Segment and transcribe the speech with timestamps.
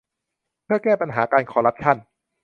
[0.63, 1.97] เพื่อแก้ปัญหาการคอร์รัปชั่น